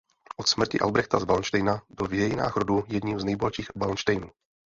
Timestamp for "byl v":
1.89-2.11